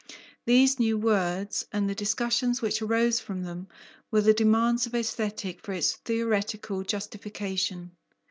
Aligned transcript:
These 0.45 0.79
new 0.79 0.97
words, 0.97 1.67
and 1.71 1.87
the 1.87 1.93
discussions 1.93 2.59
which 2.59 2.81
arose 2.81 3.19
from 3.19 3.43
them, 3.43 3.67
were 4.09 4.21
the 4.21 4.33
demands 4.33 4.87
of 4.87 4.95
Aesthetic 4.95 5.61
for 5.61 5.73
its 5.73 5.97
theoretical 5.97 6.81
justification. 6.83 7.91